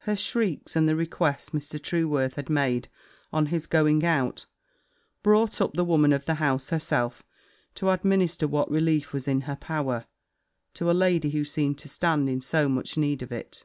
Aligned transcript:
Her 0.00 0.14
shrieks, 0.14 0.76
and 0.76 0.86
the 0.86 0.94
request 0.94 1.54
Mr. 1.54 1.80
Trueworth 1.80 2.34
had 2.34 2.50
made 2.50 2.90
on 3.32 3.46
his 3.46 3.66
going 3.66 4.04
out, 4.04 4.44
brought 5.22 5.58
up 5.58 5.72
the 5.72 5.86
woman 5.86 6.12
of 6.12 6.26
the 6.26 6.34
house 6.34 6.68
herself, 6.68 7.22
to 7.76 7.88
administer 7.88 8.46
what 8.46 8.70
relief 8.70 9.14
was 9.14 9.26
in 9.26 9.40
her 9.48 9.56
power 9.56 10.04
to 10.74 10.90
a 10.90 10.92
lady 10.92 11.30
who 11.30 11.44
seemed 11.44 11.78
to 11.78 11.88
stand 11.88 12.28
in 12.28 12.42
so 12.42 12.68
much 12.68 12.98
need 12.98 13.22
of 13.22 13.32
it. 13.32 13.64